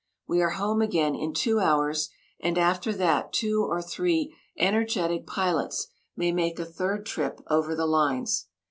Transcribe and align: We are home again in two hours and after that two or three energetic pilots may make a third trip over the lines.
We 0.27 0.41
are 0.41 0.49
home 0.57 0.81
again 0.81 1.13
in 1.13 1.31
two 1.31 1.59
hours 1.59 2.09
and 2.39 2.57
after 2.57 2.91
that 2.91 3.31
two 3.31 3.61
or 3.63 3.83
three 3.83 4.35
energetic 4.57 5.27
pilots 5.27 5.89
may 6.17 6.31
make 6.31 6.57
a 6.57 6.65
third 6.65 7.05
trip 7.05 7.39
over 7.51 7.75
the 7.75 7.85
lines. 7.85 8.47